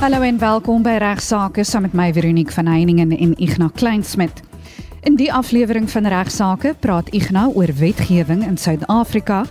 [0.00, 4.38] Hallo en welkom by Regsake saam met my Veronique van Heiningen en Ignas Kleinsmid.
[5.04, 9.42] In die aflewering van Regsake praat Ignas oor wetgewing in Suid-Afrika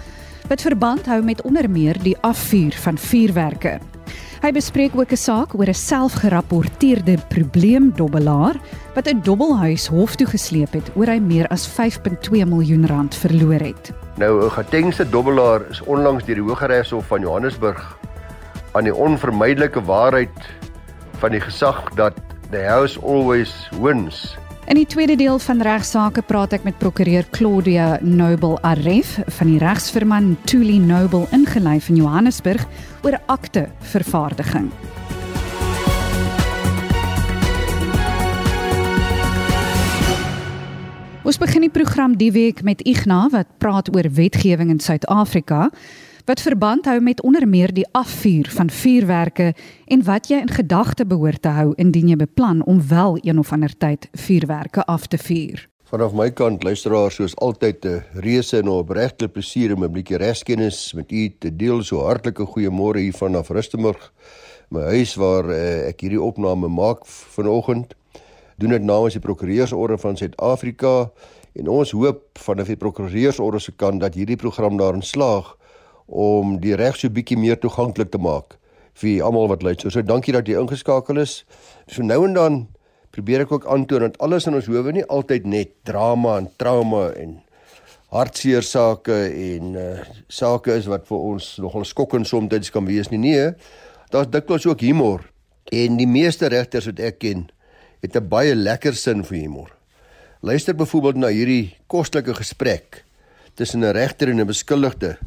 [0.49, 3.75] wat verband hou met onder meer die afvuur van vuurwerke.
[4.42, 8.57] Hy bespreek ook 'n saak oor 'n selfgerapporteerde probleemdobbelaar
[8.96, 13.61] wat 'n dobbelhuis hof toe gesleep het oor hy meer as 5.2 miljoen rand verloor
[13.61, 13.93] het.
[14.17, 17.99] Nou 'n getengste dobbelaar is onlangs deur die Hooggeregshof van Johannesburg
[18.71, 20.49] aan die onvermydelike waarheid
[21.19, 22.13] van die gesag dat
[22.51, 24.37] the house always wins.
[24.69, 29.57] In die tweede deel van regsaake praat ek met prokureur Claudia Noble Aref van die
[29.57, 32.67] regsfirma Tuli Noble ingelyf in Johannesburg
[33.01, 34.70] oor akte vervaardiging.
[41.25, 45.71] Ons begin die program die week met Igna wat praat oor wetgewing in Suid-Afrika
[46.29, 49.53] wat verband hou met onder meer die afvuur van vuurwerke
[49.85, 53.49] en wat jy in gedagte behoort te hou indien jy beplan om wel een of
[53.55, 55.63] ander tyd vuurwerke af te vuur.
[55.89, 60.93] Vanaf my kant luisteraars soos altyd 'n reuse en opregte plesier om 'n bietjie regskennis
[60.93, 61.84] met u te deel.
[61.84, 64.14] So hartlike goeiemôre hier vanaf Rustenburg,
[64.70, 67.95] my huis waar uh, ek hierdie opname maak vanoggend.
[68.58, 71.11] Doen dit namens die Prokureursorde van Suid-Afrika
[71.54, 75.59] en ons hoop vanaf die Prokureursorde se kant dat hierdie program daarin slaag
[76.10, 78.58] om die reg so bietjie meer toeganklik te maak
[79.00, 79.92] vir almal wat luister.
[79.92, 81.44] So dankie dat jy ingeskakel is.
[81.88, 82.58] So nou en dan
[83.16, 87.10] probeer ek ook aantoon dat alles in ons howe nie altyd net drama en trauma
[87.18, 87.40] en
[88.14, 89.88] hartseer sake en uh,
[90.28, 93.22] sake is wat vir ons nogal skokkend soms kan wees nie.
[93.22, 93.52] Nee,
[94.14, 95.26] daar's dikwels ook humor.
[95.70, 97.50] En die meeste regters wat ek ken,
[98.02, 99.70] het 'n baie lekker sin vir humor.
[100.42, 103.04] Luister byvoorbeeld na hierdie kostelike gesprek
[103.56, 105.18] tussen 'n regter en 'n beskuldigde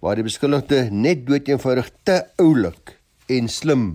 [0.00, 2.94] waar die beskuldigde net doeteenvoudig te oulik
[3.26, 3.86] en slim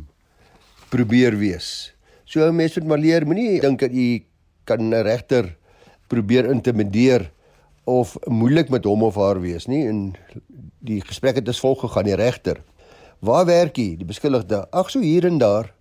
[0.91, 1.93] probeer wees.
[2.25, 4.25] So mense moet maar leer, moenie dink dat jy
[4.66, 5.55] kan 'n regter
[6.07, 7.31] probeer intimideer
[7.83, 9.88] of moeilik met hom of haar wees nie.
[9.88, 10.16] En
[10.79, 12.61] die gesprek het as volg gegaan: Die regter,
[13.19, 15.73] "Waar werk jy?" Die beskuldigde, "Ag, so hier en daar."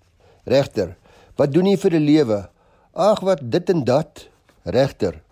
[0.44, 0.97] Regter,
[1.36, 2.48] "Wat doen jy vir 'n lewe?"
[2.92, 4.28] "Ag, wat dit en dat."
[4.64, 5.22] Regter,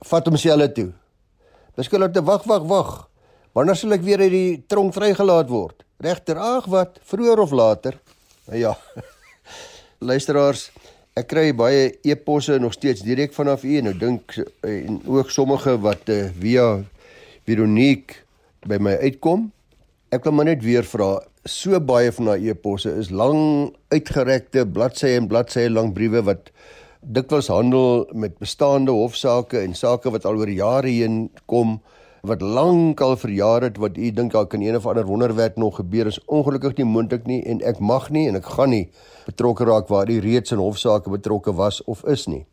[0.00, 0.92] "Vat homself toe."
[1.74, 3.08] Beskuldigde, "Wag, wag, wag."
[3.54, 5.84] Wanneer sal ek weer uit die tronk vrygelaat word?
[6.02, 7.94] Regter, ag wat, vroeër of later?
[8.48, 8.72] Nou ja.
[10.10, 10.64] Luisteraars,
[11.14, 14.34] ek kry baie e-posse nog steeds direk vanaf u en nou dink
[14.66, 16.66] en ook sommige wat uh, via
[17.46, 18.24] Veronique
[18.66, 19.46] by my uitkom.
[20.10, 21.12] Ek wil maar net weer vra,
[21.46, 26.50] so baie van daai e-posse is lang uitgerekte bladsye en bladsye lank briewe wat
[27.06, 31.78] dikwels handel met bestaande hofsaake en sake wat al oor jare heen kom
[32.24, 35.76] wat lank al verjaar het wat u dink daar kan een of ander wonderwerk nog
[35.76, 38.86] gebeur is ongelukkig nie moontlik nie en ek mag nie en ek gaan nie
[39.26, 42.46] betrokke raak waar u reeds in hofsaake betrokke was of is nie.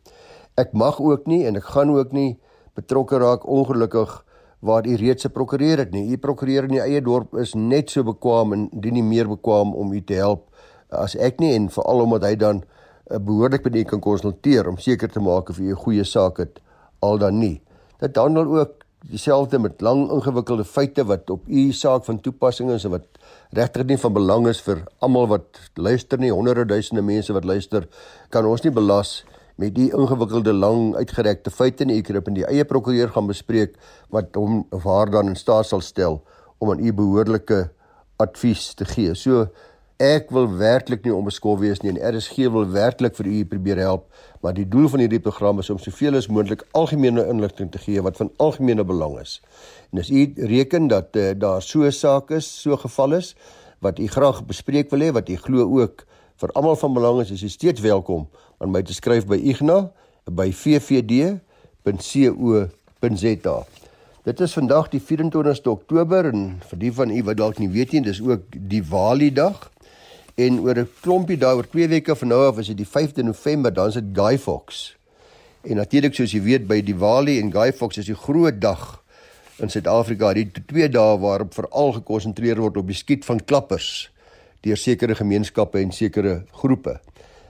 [0.60, 2.36] Ek mag ook nie en ek gaan ook nie
[2.76, 4.12] betrokke raak ongelukkig
[4.60, 6.12] waar u reeds 'n prokureur het nie.
[6.12, 9.74] U prokureur in die eie dorp is net so bekwam en dien nie meer bekwam
[9.74, 10.50] om u te help
[10.90, 12.62] as ek nie en veral omdat hy dan
[13.10, 16.36] eh, behoorlik by u kan konsulteer om seker te maak of u 'n goeie saak
[16.36, 16.60] het
[17.00, 17.62] al dan nie.
[17.98, 22.84] Dit handel ook dieselfde met lang ingewikkelde feite wat op u saak van toepassing is
[22.84, 23.06] en wat
[23.50, 26.30] regtig nie van belang is vir almal wat luister nie.
[26.32, 27.88] Honderde duisende mense wat luister
[28.30, 29.22] kan ons nie belas
[29.60, 31.98] met die ingewikkelde lang uitgerekte feite nie.
[32.00, 33.76] Ek het in die eie prokureur gaan bespreek
[34.14, 36.22] wat hom of haar dan in staat sal stel
[36.58, 37.66] om aan u behoorlike
[38.22, 39.14] advies te gee.
[39.18, 39.48] So
[40.02, 44.08] Ek wil werklik nie onbeskof wees nie en RSG wil werklik vir u probeer help,
[44.42, 48.02] maar die doel van hierdie program is om soveel as moontlik algemene inligting te gee
[48.02, 49.38] wat van algemene belang is.
[49.92, 53.36] En as u reken dat uh, daar so saak is, so geval is
[53.78, 56.02] wat u graag bespreek wil hê, wat u glo ook
[56.42, 58.26] vir almal van belang is, is u steeds welkom
[58.58, 59.92] aan my te skryf by Igna
[60.26, 61.38] by vvd.co.za.
[64.22, 67.90] Dit is vandag die 24ste Oktober en vir die van u wat dalk nie weet
[67.94, 69.71] nie, dis ook die Wali dag.
[70.34, 73.22] En oor 'n klompie dae oor 2 weke van nou af is dit die 5de
[73.22, 74.96] November, dan is dit Guy Fawkes.
[75.62, 79.02] En natuurlik soos jy weet by Diwali en Guy Fawkes is 'n groot dag
[79.58, 84.10] in Suid-Afrika, die twee dae waarop veral gekonsentreer word op die skiet van klappers
[84.60, 87.00] deur sekere gemeenskappe en sekere groepe.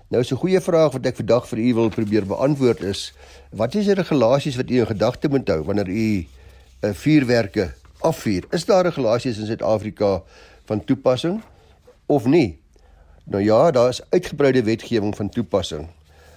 [0.08, 3.12] Nou is 'n goeie vraag wat ek vandag vir u wil probeer beantwoord is:
[3.50, 6.26] wat is die regulasies wat u in gedagte moet hou wanneer u 'n
[6.80, 8.44] eh, vuurwerke afvuur?
[8.50, 10.22] Is daar regulasies in Suid-Afrika
[10.64, 11.42] van toepassing
[12.06, 12.61] of nie?
[13.24, 15.86] Nou ja, daar is uitgebreide wetgewing van toepassing.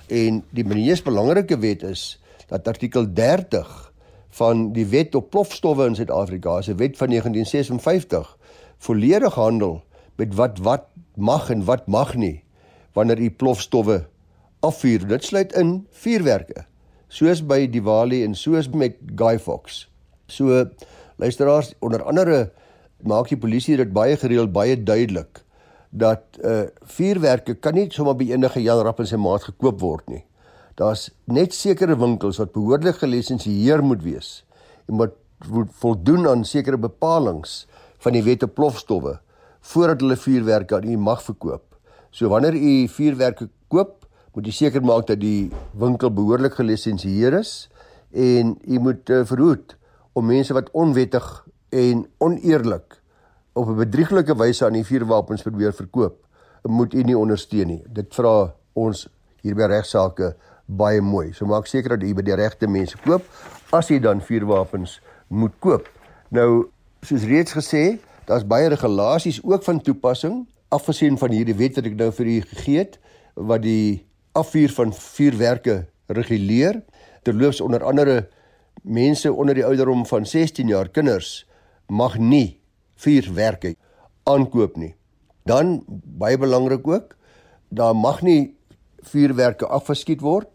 [0.07, 3.93] En die mees belangrike wet is dat artikel 30
[4.37, 8.37] van die wet op plofstowwe in Suid-Afrika, se wet van 1956,
[8.77, 9.83] volledig handel
[10.15, 10.85] met wat wat
[11.15, 12.43] mag en wat mag nie
[12.93, 14.05] wanneer u plofstowwe
[14.59, 15.07] afvuur.
[15.07, 16.65] Dit sluit in vuurwerke,
[17.07, 19.89] soos by Diwali en soos met Guy Fawkes.
[20.27, 20.63] So
[21.17, 22.51] luisteraars, onder andere
[23.03, 25.44] maak die polisie dit baie gereeld baie duidelik
[25.95, 26.65] dat uh
[26.97, 30.23] vuurwerke kan nie sommer by enige Jan Rapp en sy maat gekoop word nie.
[30.75, 34.41] Daar's net sekere winkels wat behoorlik gelisensieer moet wees
[34.89, 35.15] en wat
[35.79, 37.63] voldoen aan sekere bepalinge
[38.03, 39.15] van die wet op plofstowwe
[39.71, 41.63] voordat hulle vuurwerke aan u mag verkoop.
[42.11, 44.05] So wanneer u vuurwerke koop,
[44.35, 45.49] moet u seker maak dat die
[45.79, 47.69] winkel behoorlik gelisensieer is
[48.11, 49.77] en u moet uh, verhoed
[50.13, 51.25] om mense wat onwettig
[51.71, 52.99] en oneerlik
[53.55, 56.15] op 'n bedrieglike wyse aan die vuurwapens probeer verkoop,
[56.63, 57.83] moet u nie ondersteun nie.
[57.87, 59.07] Dit vra ons
[59.41, 60.35] hier by regsaake
[60.65, 61.33] baie mooi.
[61.33, 63.23] So maak seker dat u by die regte mense koop
[63.71, 65.89] as u dan vuurwapens moet koop.
[66.29, 66.67] Nou,
[67.01, 71.95] soos reeds gesê, daar's baie regulasies ook van toepassing, afgesien van hierdie wet wat ek
[71.95, 72.99] nou vir u gegee het
[73.35, 76.81] wat die afvuur van vuurwerke reguleer.
[77.23, 78.27] Terloops onder andere
[78.81, 81.47] mense onder die ouderdom van 16 jaar kinders
[81.87, 82.59] mag nie
[83.05, 83.75] vuurwerke
[84.25, 84.95] aankoop nie.
[85.45, 85.83] Dan
[86.17, 87.15] baie belangrik ook,
[87.69, 88.55] daar mag nie
[89.05, 90.49] vuurwerke afgeskiet word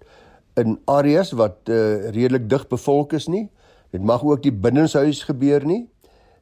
[0.59, 3.47] in areas wat uh, redelik dig bevolk is nie.
[3.95, 5.85] Dit mag ook nie binnenshuis gebeur nie.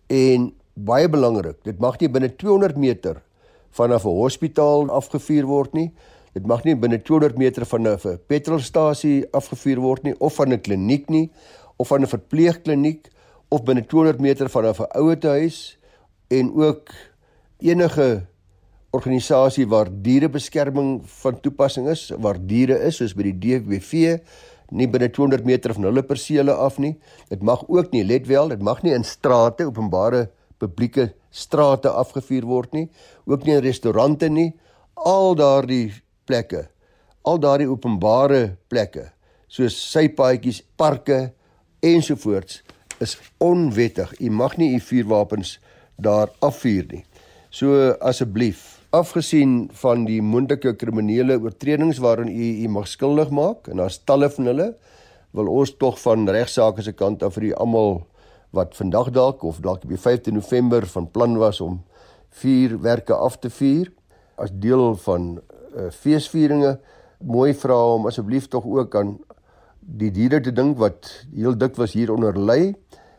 [0.08, 3.22] En baie belangrik, dit mag nie binne 200 meter
[3.76, 5.92] vanaf 'n hospitaal afgevuur word nie.
[6.32, 10.60] Dit mag nie binne 200 meter van 'n petrolstasie afgevuur word nie of van 'n
[10.60, 11.30] kliniek nie
[11.76, 13.10] of van 'n verpleegkliniek
[13.48, 15.77] of binne 200 meter van 'n ouetehuis
[16.28, 16.92] en ook
[17.58, 18.26] enige
[18.90, 24.16] organisasie waar dierebeskerming van toepassing is, waar diere is soos by die DWV,
[24.72, 26.94] nie binne 200 meter van hulle persele af nie.
[27.32, 30.28] Dit mag ook nie, let wel, dit mag nie in strate, openbare
[30.58, 32.88] publieke strate afgevuur word nie,
[33.28, 34.50] ook nie in restaurante nie.
[34.98, 35.92] Al daardie
[36.28, 36.66] plekke,
[37.24, 39.08] al daardie openbare plekke,
[39.48, 41.30] soos sypaadjies, parke
[41.84, 42.62] ensovoorts
[43.00, 44.10] is onwettig.
[44.20, 45.58] U mag nie u vuurwapens
[45.98, 47.04] daar afvuur nie.
[47.50, 53.82] So asseblief, afgesien van die moontlike kriminele oortredings waarin u u mag skuldig maak en
[53.82, 54.68] daar's talle van hulle,
[55.36, 58.00] wil ons tog van regsaake se kant af vir u almal
[58.56, 61.82] wat vandag dalk of dalk op die 15 November van plan was om
[62.40, 63.90] vuurwerke af te vuur
[64.36, 66.78] as deel van uh, feesvieringe
[67.18, 69.16] mooi vra om asseblief tog ook aan
[69.80, 72.74] die diere te dink wat heel dikwels hieronder ly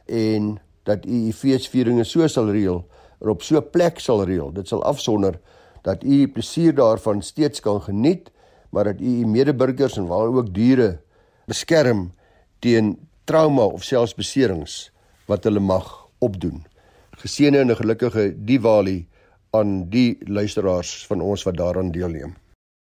[0.06, 0.58] en
[0.90, 2.82] dat u u feesvieringe so sal reël
[3.22, 4.52] en op so 'n plek sal reël.
[4.54, 5.40] Dit sal afsonder
[5.82, 8.32] dat u plesier daarvan steeds kan geniet,
[8.70, 11.02] maar dat u u medeburgers en wel ook diere
[11.46, 12.12] beskerm
[12.60, 14.92] teen trauma of selfs beserings
[15.26, 16.66] wat hulle mag opdoen.
[17.12, 19.08] Geseënde en gelukkige Diwali
[19.50, 22.36] aan die luisteraars van ons wat daaraan deelneem.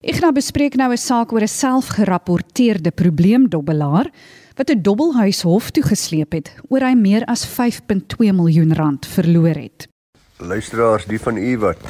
[0.06, 4.06] Ek gaan bespreek nou 'n saak oor 'n selfgerapporteerde probleemdobbelaar
[4.56, 9.56] wat 'n dobbelhuis hof toe gesleep het oor hy meer as 5.2 miljoen rand verloor
[9.56, 9.88] het.
[10.38, 11.82] Luisteraars, die van u wat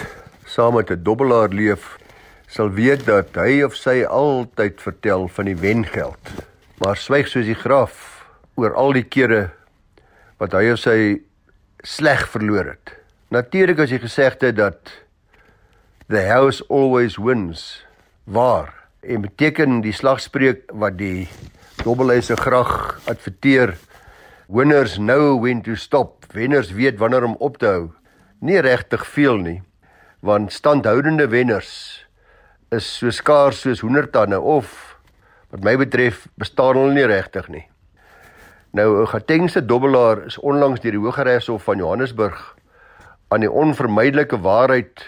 [0.46, 1.98] saam met 'n dobbelaar leef,
[2.48, 6.32] sal weet dat hy of sy altyd vertel van die wengeld,
[6.78, 8.24] maar swyg soos die graf
[8.56, 9.52] oor al die kere
[10.38, 11.22] wat hy of sy
[11.84, 12.96] sleg verloor het.
[13.28, 15.04] Natuurlik as jy gesegde dat
[16.08, 17.86] the house always wins
[18.26, 18.74] waar?
[19.02, 21.28] En beteken die slagspreuk wat die
[21.84, 23.78] dobbelhuise graag adverteer
[24.48, 27.86] winners know when to stop wenners weet wanneer om op te hou
[28.42, 29.62] nie regtig veel nie
[30.26, 32.06] want standhoudende wenners
[32.74, 34.96] is so skaars soos hoendertande of
[35.54, 37.66] wat my betref bestaan hulle nie regtig nie.
[38.74, 42.56] Nou 'n Gautengse dobbelaar is onlangs deur die Hooggeregshof van Johannesburg
[43.30, 45.06] aan die onvermydelike waarheid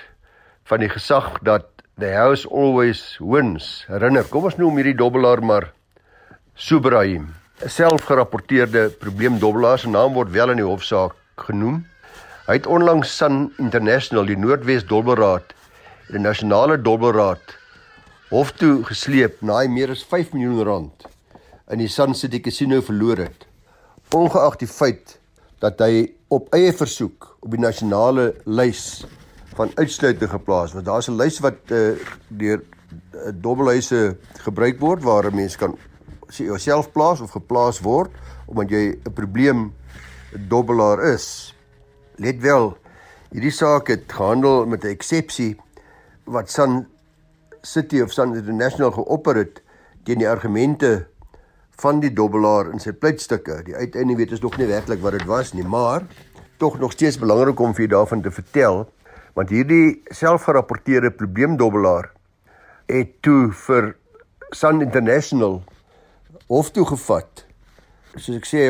[0.63, 3.81] van die gesag dat The house always wins.
[3.89, 5.71] Herinner, kom ons noem hierdie dobbelaar maar
[6.53, 7.31] Subrahim.
[7.57, 11.15] 'n Selfgerapporteerde probleemdobbelaar se naam word wel in die hofsaak
[11.47, 11.79] genoem.
[12.45, 15.55] Hy het onlangs Sun International, die Noordwes Dobbelraad
[16.11, 17.57] en die Nasionale Dobbelraad
[18.29, 21.09] hof toe gesleep na hy meer as 5 miljoen rand
[21.73, 23.49] in die Sun City Casino verloor het.
[24.13, 25.17] Ongeag die feit
[25.65, 29.01] dat hy op eie versoek op die nasionale lys
[29.57, 30.85] van uitsluiting geplaas word.
[30.85, 31.97] Daar's 'n lys wat uh,
[32.27, 35.77] deur uh, dobbelhuise gebruik word waar 'n mens kan
[36.29, 38.11] jouself plaas of geplaas word
[38.45, 39.73] omdat jy 'n probleem
[40.47, 41.55] dobbelaar is.
[42.15, 42.77] Let wel,
[43.31, 45.57] hierdie saak het gehandel met 'n eksepsie
[46.25, 46.87] wat Sun
[47.61, 49.61] City of Sun International geopper het
[50.03, 51.07] teen die argumente
[51.81, 53.63] van die dobbelaar in sy pleitstukke.
[53.63, 56.05] Die uiteinde weet ons nog nie werklik wat dit was nie, maar
[56.57, 58.87] tog nog steeds belangrik om vir jou daarvan te vertel
[59.37, 62.09] want hierdie selfgerapporteerde probleemdobbelaar
[62.89, 63.93] het toe vir
[64.55, 65.59] Sun International
[66.47, 67.43] hof toe gevat.
[68.15, 68.61] Soos ek sê,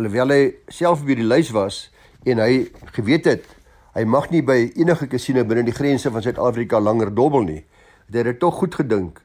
[0.00, 0.42] alhoewel hy
[0.72, 1.84] self by die lys was
[2.26, 2.64] en hy
[2.96, 3.46] geweet het
[3.92, 7.60] hy mag nie by enige kasino binne die grense van Suid-Afrika langer dobbel nie.
[8.08, 9.20] Het hy het tog goed gedink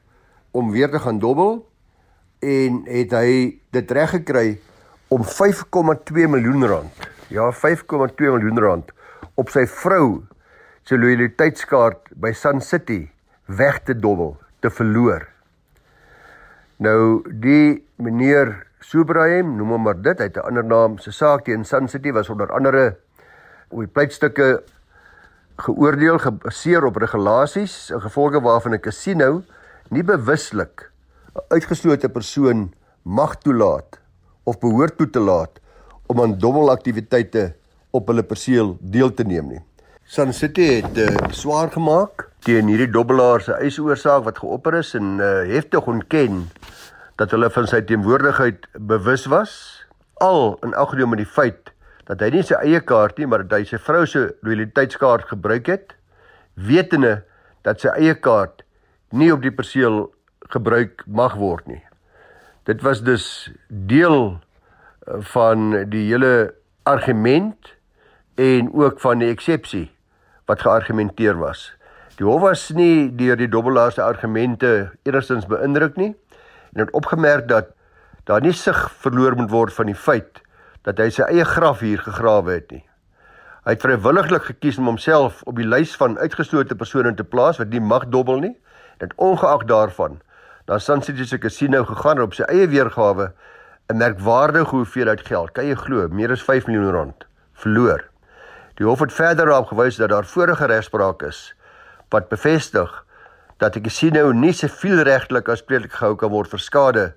[0.52, 1.62] om weer te gaan dobbel
[2.44, 3.30] en het hy
[3.74, 4.48] dit reg gekry
[5.08, 7.08] om 5,2 miljoen rand.
[7.32, 8.92] Ja, 5,2 miljoen rand
[9.40, 10.28] op sy vrou
[10.88, 13.02] se loyaliteitskaart by Sun City
[13.58, 15.26] weg te dobbel, te verloor.
[16.80, 21.44] Nou die meneer Subrahim, noem hom maar dit, hy het 'n ander naam, se saak
[21.44, 22.96] teen Sun City was onder andere
[23.68, 24.62] op die pleitstukke
[25.58, 29.42] geoordeel gebaseer op regulasies gevolge waarvan 'n casino
[29.90, 30.90] nie bewuslik
[31.34, 34.00] 'n uitgeslote persoon mag toelaat
[34.44, 35.60] of behoort toe te laat
[36.06, 37.54] om aan dobbelaktiwiteite
[37.90, 39.67] op hulle perseel deel te neem nie.
[40.08, 45.18] Sun City het uh, swaar gemaak teen hierdie dobbelaar se eisoorsaak wat geopper is en
[45.20, 46.38] uh, heftig ontken
[47.20, 49.52] dat hulle van sy teenwoordigheid bewus was.
[50.24, 51.74] Al in geval met die feit
[52.08, 55.68] dat hy nie sy eie kaart nie maar dat hy sy vrou se loyaliteitskaart gebruik
[55.68, 55.92] het
[56.56, 57.12] wetende
[57.68, 58.64] dat sy eie kaart
[59.12, 60.06] nie op die perseel
[60.48, 61.84] gebruik mag word nie.
[62.64, 64.40] Dit was dus deel
[65.04, 66.54] eh, van die hele
[66.88, 67.74] argument
[68.40, 69.90] en ook van die eksepsie
[70.48, 71.68] wat geargumenteer was.
[72.18, 76.14] Die hof was nie deur die dobbelaar se argumente eerstens beïndruk nie
[76.74, 77.74] en het opgemerk dat
[78.28, 80.42] daar nie sig verloor moet word van die feit
[80.88, 82.84] dat hy sy eie graf hier gegrawe het nie.
[83.68, 87.68] Hy het vrywilliglik gekies om homself op die lys van uitgeslote persone te plaas wat
[87.72, 88.54] nie mag dobbel nie.
[89.02, 90.20] Dit ongeag daarvan
[90.68, 93.32] na Sun City se casino gegaan op sy eie weergawe
[93.88, 97.24] 'n merkwaardige hoeveelheid geld, kan jy glo, meer as 5 miljoen rand
[97.54, 98.04] verloor.
[98.78, 101.54] Die hof het verder daarop gewys dat daar vorige regspraak is
[102.14, 102.92] wat bevestig
[103.58, 107.12] dat 'n casino nie sivielregtelik aanspreeklik gehou kan word vir skade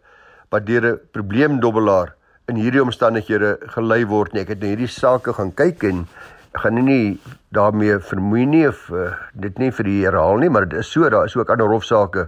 [0.49, 2.13] wat deur 'n probleemdobbelaar
[2.47, 4.41] in hierdie omstandighede gelei word nie.
[4.41, 6.07] Ek het na hierdie sake gaan kyk en
[6.53, 7.19] gaan nie
[7.53, 11.09] daarmee vermoei nie of uh, dit nie vir die herhaal nie, maar dit is so,
[11.09, 12.27] daar is ook ander hofsaake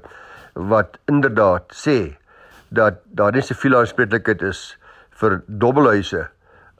[0.53, 2.15] wat inderdaad sê
[2.69, 4.77] dat daar nie siviele aanspreeklikheid is
[5.19, 6.27] vir dobbelhuise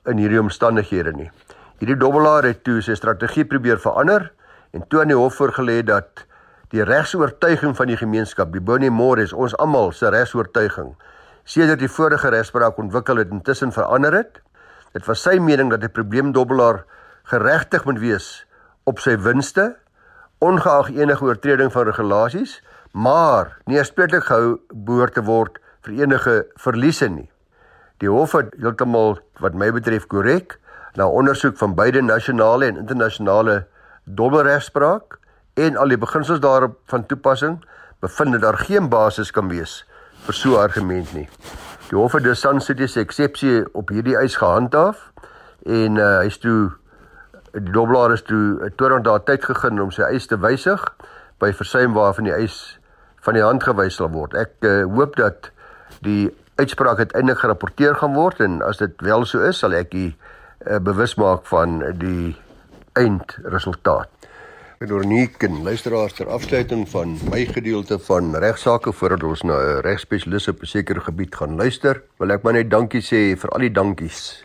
[0.06, 1.30] in hierdie omstandighede nie.
[1.84, 4.30] Hierdie dobbelaar het toe sy strategie probeer verander
[4.72, 6.22] en toe aan die hof voorgelê dat
[6.72, 10.94] die regsoortuiging van die gemeenskap, die Bonnie Moore is ons almal se regsoortuiging,
[11.44, 14.40] sedert die vorige regspraak ontwikkel het intussen verander het.
[14.96, 16.86] Dit was sy mening dat die probleemdobbelaar
[17.34, 18.30] geregtig moet wees
[18.88, 19.74] op sy winste
[20.40, 22.62] ongeag enige oortreding van regulasies,
[22.96, 27.28] maar nie aanspreeklik gehou behoort te word vir enige verliese nie.
[28.00, 30.62] Die hof het heeltemal wat my betref korrek
[30.94, 33.64] na ondersoek van beide nasionale en internasionale
[34.04, 35.18] dobbelregspraak
[35.54, 37.58] en al die beginsels daarop van toepassing
[38.04, 39.84] bevind dat daar geen basis kan wees
[40.26, 41.28] vir so 'n argument nie.
[41.88, 45.12] Die hof het dus Sun City se eksepsie op hierdie eis gehandhaaf
[45.66, 46.72] en uh, hy's toe
[47.52, 50.80] die dobbelaar is toe 20 dae tyd gegee om sy eis te wysig
[51.38, 52.78] by versuim waarvan die eis
[53.24, 54.34] van die hand gewys sal word.
[54.34, 55.50] Ek uh, hoop dat
[56.00, 60.16] die uitspraak uiteindelik gerapporteer gaan word en as dit wel so is, sal ek die
[60.66, 62.34] uh, bewus maak van die
[62.92, 64.10] eindresultaat.
[64.78, 69.80] Met Orniek en luisteraars ter afsluiting van my gedeelte van regsaake voordat ons na 'n
[69.80, 73.60] regspesialis op 'n sekere gebied gaan luister, wil ek maar net dankie sê vir al
[73.60, 74.44] die dankies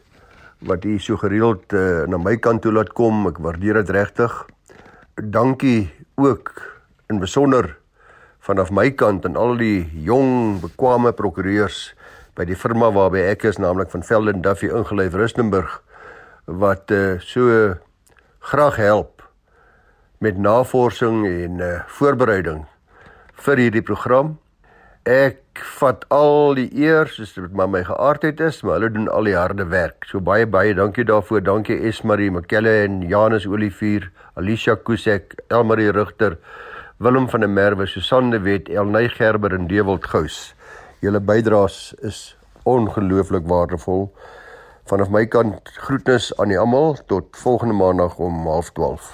[0.60, 3.28] wat u so gereeld uh, na my kant toe laat kom.
[3.28, 4.46] Ek waardeer dit regtig.
[5.16, 6.52] Dankie ook
[7.10, 7.78] in besonder
[8.40, 11.94] vanaf my kant aan al die jong, bekwame prokureurs
[12.36, 15.82] by die firma waarby ek is, naamlik van Velden Duffy ingelyf Rustenburg
[16.50, 17.76] wat uh, so
[18.40, 19.22] graag help
[20.18, 22.66] met navorsing en uh, voorbereiding
[23.46, 24.38] vir hierdie program.
[25.08, 29.30] Ek vat al die eer soos dit maar my geaardheid is, maar hulle doen al
[29.30, 30.08] die harde werk.
[30.10, 31.44] So baie baie dankie daarvoor.
[31.46, 36.38] Dankie Esmarie Mckelle en Janus Olivier, Alicia Kusek, Elmarie Rigter,
[37.00, 40.54] Willem van der Merwe, Susanne de Wet, Elnay Gerber en Dewald Gous.
[41.00, 42.36] Julle bydraes is
[42.68, 44.10] ongelooflik waardevol.
[44.90, 49.10] Vanaf my kant groetnis aan die almal tot volgende maandag om 12:30.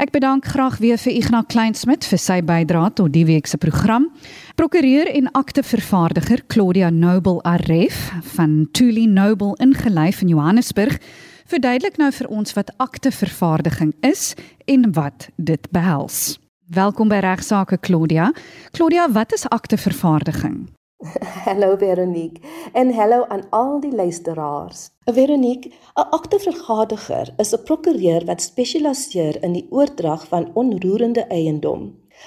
[0.00, 4.08] Ek bedank graag weer vir Ignas Kleinsmid vir sy bydrae tot die week se program.
[4.56, 10.98] Prokureur en aktevervaardiger Claudia Noble Aref van Tuli Noble ingelyf in Johannesburg
[11.44, 16.38] verduidelik nou vir ons wat aktevervaardiging is en wat dit behels.
[16.72, 18.32] Welkom by Regsake Claudia.
[18.70, 20.72] Claudia, wat is aktevervaardiging?
[21.44, 22.40] Hallo Veronique
[22.72, 24.90] en hallo aan al die luisteraars.
[25.04, 31.82] Veronique, 'n aktevergadiger is 'n prokureur wat spesialiseer in die oordrag van onroerende eiendom.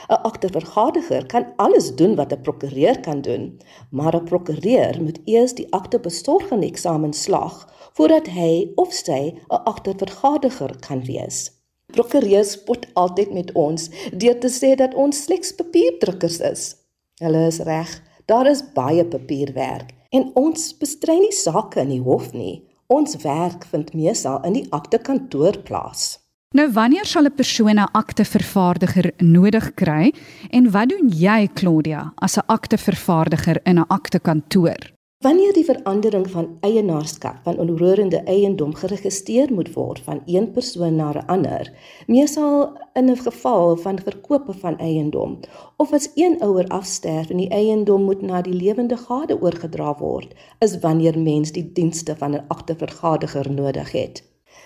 [0.09, 5.53] 'n Aktevergaderiger kan alles doen wat 'n prokureur kan doen, maar 'n prokureur moet eers
[5.53, 11.51] die aktebesorging eksamen slaag voordat hy of sy 'n aktevergaderiger kan wees.
[11.85, 16.75] Prokureurs spot altyd met ons deur te sê dat ons slegs papierdrukkers is.
[17.15, 22.31] Hulle is reg, daar is baie papierwerk en ons bestry nie sake in die hof
[22.33, 22.63] nie.
[22.87, 26.19] Ons werk vind meesal in die aktekantoor plaas.
[26.55, 30.13] Nou wanneer sal 'n persoon 'n aktevervaardiger nodig kry
[30.51, 34.94] en wat doen jy Claudia as 'n aktevervaardiger in 'n aktekantoor?
[35.23, 41.13] Wanneer die verandering van eienaarskap van onroerende eiendom geregistreer moet word van een persoon na
[41.13, 41.71] 'n ander,
[42.07, 45.39] meesal in 'n geval van verkope van eiendom,
[45.77, 50.35] of as een ouer afsterf en die eiendom moet na die lewende gade oorgedra word,
[50.59, 54.23] is wanneer mens die dienste van 'n aktevergaderiger nodig het.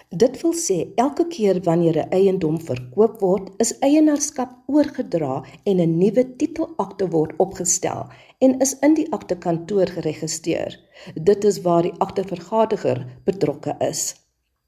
[0.10, 5.98] Dit wil sê elke keer wanneer 'n eiendom verkoop word, is eienaarskap oorgedra en 'n
[5.98, 8.08] nuwe titelakte word opgestel
[8.40, 10.80] en is in die aktekantoor geregistreer.
[11.16, 14.16] Dit is waar die aktevergaderiger betrokke is.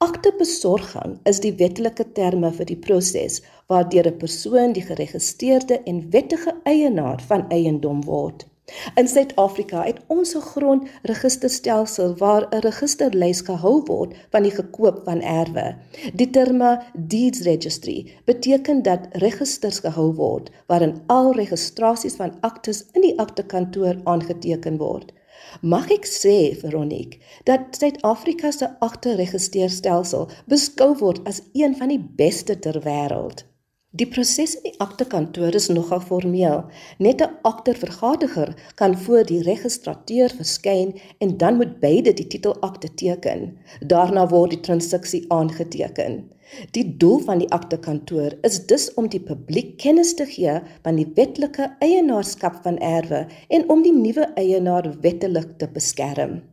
[0.01, 6.56] Aktebesorging is die wettelike terme vir die proses waardeur 'n persoon die geregistreerde en wettige
[6.63, 8.48] eienaar van eiendom word.
[8.96, 15.22] In Suid-Afrika het ons 'n grondregisterstelsel waar 'n registerlys gehou word van die gekoop van
[15.22, 15.75] erwe.
[16.13, 23.01] Die terme deeds registry beteken dat registers gehou word waarin al registrasies van aktes in
[23.01, 25.13] die aktekantoor aangeteken word.
[25.62, 32.60] Mag ek sê, Veronique, dat Suid-Afrika se akteregisterstelsel beskou word as een van die beste
[32.60, 33.50] ter wêreld.
[34.00, 36.62] Die proses in die aktekantoor is nogal formeel.
[37.05, 43.57] Net 'n aktervergaderiger kan voor die registrateur verskyn en dan moet beide die titelakte teken.
[43.93, 46.31] Daarna word die transaksie aangeteken.
[46.71, 51.12] Die doel van die aktekantoor is dus om die publiek kennis te gee van die
[51.15, 56.50] wetlike eienaarskap van erwe en om die nuwe eienaar wettelik te beskerm.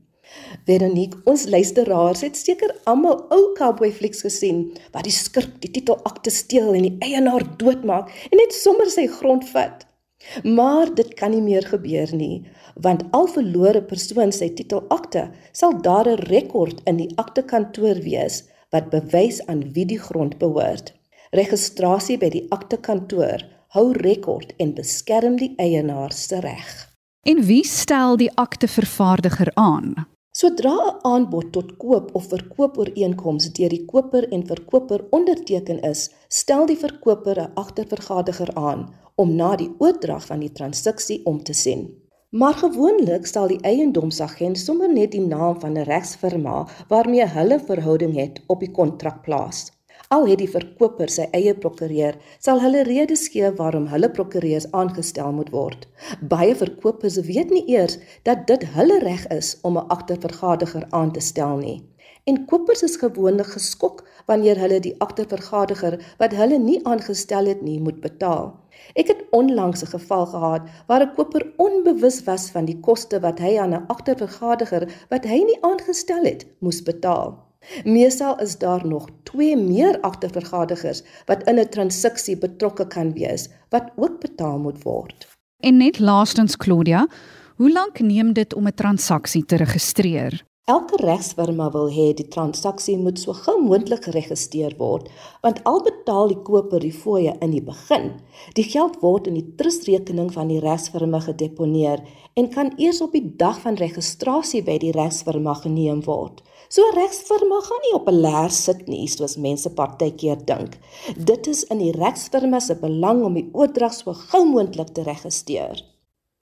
[0.68, 6.32] Veronique, ons luisteraars het seker almal ou cowboy flieks gesien waar die skurk die titelakte
[6.34, 9.86] steel en die eienaar doodmaak en net sommer sy grond vat.
[10.44, 12.42] Maar dit kan nie meer gebeur nie,
[12.74, 18.90] want al verlore persoon sy titelakte sal daar 'n rekord in die aktekantoor wees wat
[18.90, 20.92] bewys aan wie die grond behoort.
[21.30, 23.44] Registrasie by die aktekantoor
[23.76, 26.88] hou rekord en beskerm die eienaar se reg.
[27.22, 30.06] En wie stel die aktevervaardiger aan?
[30.38, 36.02] Sodra 'n aanbod tot koop of verkoop ooreenkoms deur die koper en verkoper onderteken is,
[36.40, 38.84] stel die verkoper 'n agtervergaderiger aan
[39.22, 41.82] om na die oordrag van die transaksie om te sien.
[42.40, 46.58] Maar gewoonlik sal die eiendomsagent sommer net die naam van 'n regsfirma
[46.94, 49.66] waarmee hulle verhouding het op die kontrak plaas.
[50.08, 55.34] Al het die verkoper sy eie prokureur, sal hulle redes gee waarom hulle prokureurs aangestel
[55.36, 55.82] moet word.
[56.30, 61.20] Baie verkopers weet nie eers dat dit hulle reg is om 'n aktevergaderiger aan te
[61.20, 61.82] stel nie.
[62.24, 67.80] En kopers is gewoonlik geskok wanneer hulle die aktevergaderiger wat hulle nie aangestel het nie
[67.80, 68.54] moet betaal.
[68.94, 73.38] Ek het onlangs 'n geval gehad waar 'n koper onbewus was van die koste wat
[73.38, 77.47] hy aan 'n aktevergaderiger wat hy nie aangestel het, moes betaal.
[77.84, 83.90] Meesal is daar nog 2 meer agtervergadigers wat in 'n transaksie betrokke kan wees wat
[83.96, 85.28] ook betaal moet word.
[85.62, 87.06] En net laastens Claudia,
[87.56, 90.46] hoe lank neem dit om 'n transaksie te registreer?
[90.68, 95.06] Elke regsfirma wil hê die transaksie moet so gou moontlik geregistreer word,
[95.40, 98.10] want al betaal die koper die fooie in die begin,
[98.58, 102.04] die geld word in die trustrekening van die regsfirma gedeponeer
[102.36, 106.44] en kan eers op die dag van registrasie by die regsfirma geneem word.
[106.68, 110.76] So 'n regsfirma gaan nie op 'n leer sit nie, soos mense partykeer dink.
[111.16, 115.80] Dit is in die regsfirma se belang om die oordrag so gou moontlik te registreer.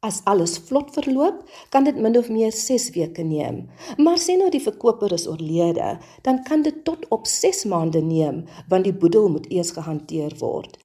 [0.04, 1.38] As alles vlot verloop,
[1.72, 3.62] kan dit min of meer 6 weke neem.
[3.96, 8.44] Maar sê nou die verkoper is oorlede, dan kan dit tot op 6 maande neem,
[8.68, 10.76] want die boedel moet eers gehanteer word.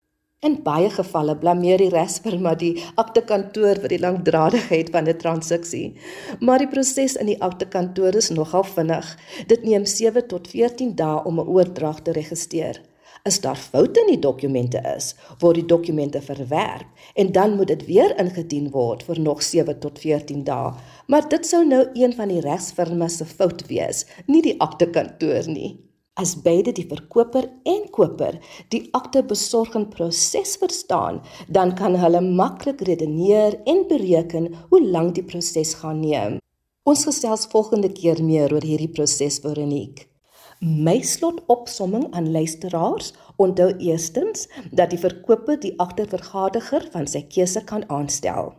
[0.42, 2.72] In baie gevalle blameer die regsfirma die
[3.04, 5.94] aktekantoor vir die langdradigheid van 'n transaksie.
[6.40, 9.12] Maar die proses in die aktekantoor is nogal vinnig.
[9.48, 12.82] Dit neem 7 tot 14 dae om 'n oordrag te registreer.
[13.24, 15.12] As daar foute in die dokumente is,
[15.44, 16.88] word die dokumente verwerp
[17.22, 20.72] en dan moet dit weer ingedien word vir nog 7 tot 14 dae.
[21.06, 25.70] Maar dit sou nou een van die regsfirma se fout wees, nie die aktekantoor nie.
[26.18, 28.42] As beide die verkoper en koper
[28.74, 35.78] die aktebesorging proses verstaan, dan kan hulle maklik redeneer en bereken hoe lank die proses
[35.84, 36.42] gaan neem.
[36.90, 40.11] Ons gesels volgende keer meer oor hierdie proses Veronique.
[40.62, 47.82] My slotopsomming aan luisteraars onthou eerstens dat die verkoper die agtervergader van sy keuse kan
[47.90, 48.54] aanstel.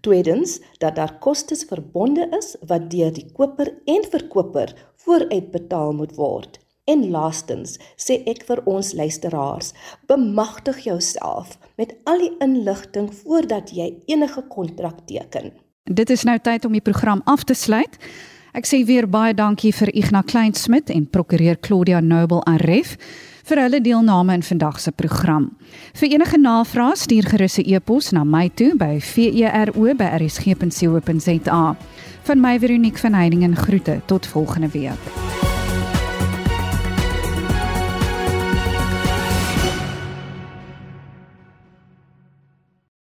[0.00, 4.72] Tweedens dat daar kostes verbonde is wat deur die koper en verkoper
[5.04, 6.56] vooruitbetaal moet word.
[6.88, 9.74] En laastens sê ek vir ons luisteraars,
[10.08, 15.52] bemagtig jouself met al die inligting voordat jy enige kontrak teken.
[15.84, 18.00] Dit is nou tyd om die program af te sluit.
[18.52, 22.98] Ek sê weer baie dankie vir Ignas Kleinsmid en prokureur Claudia Noble Aref
[23.48, 25.56] vir hulle deelname in vandag se program.
[25.96, 29.76] Vir enige navrae stuur gerus 'n e-pos na my toe by vero@rsg.co.za.
[32.22, 35.51] Van my Veronique van Heiningen groete tot volgende week.